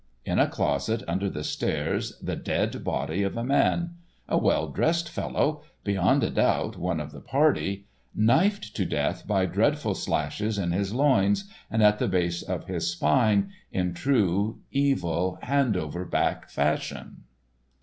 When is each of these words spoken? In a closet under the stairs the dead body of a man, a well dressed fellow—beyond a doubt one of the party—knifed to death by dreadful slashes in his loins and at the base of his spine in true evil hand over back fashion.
In 0.25 0.39
a 0.39 0.47
closet 0.47 1.03
under 1.07 1.29
the 1.29 1.43
stairs 1.43 2.17
the 2.19 2.35
dead 2.35 2.83
body 2.83 3.21
of 3.21 3.37
a 3.37 3.43
man, 3.43 3.97
a 4.27 4.35
well 4.35 4.67
dressed 4.69 5.07
fellow—beyond 5.07 6.23
a 6.23 6.31
doubt 6.31 6.75
one 6.75 6.99
of 6.99 7.11
the 7.11 7.19
party—knifed 7.21 8.75
to 8.77 8.83
death 8.83 9.27
by 9.27 9.45
dreadful 9.45 9.93
slashes 9.93 10.57
in 10.57 10.71
his 10.71 10.91
loins 10.91 11.47
and 11.69 11.83
at 11.83 11.99
the 11.99 12.07
base 12.07 12.41
of 12.41 12.65
his 12.65 12.89
spine 12.91 13.51
in 13.71 13.93
true 13.93 14.57
evil 14.71 15.37
hand 15.43 15.77
over 15.77 16.03
back 16.03 16.49
fashion. 16.49 17.25